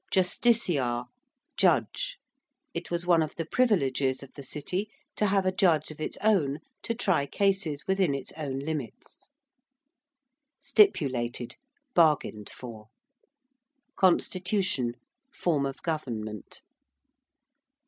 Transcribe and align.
~Justiciar~: 0.11 1.05
judge. 1.57 2.17
It 2.73 2.89
was 2.89 3.05
one 3.05 3.21
of 3.21 3.35
the 3.35 3.45
privileges 3.45 4.23
of 4.23 4.33
the 4.33 4.41
City 4.41 4.89
to 5.15 5.27
have 5.27 5.45
a 5.45 5.51
judge 5.51 5.91
of 5.91 6.01
its 6.01 6.17
own 6.23 6.57
to 6.81 6.95
try 6.95 7.27
cases 7.27 7.85
within 7.87 8.15
its 8.15 8.31
own 8.35 8.57
limits. 8.57 9.29
~stipulated~: 10.59 11.55
bargained 11.93 12.49
for. 12.49 12.87
~constitution~: 13.95 14.95
form 15.31 15.67
of 15.67 15.83
government. 15.83 16.63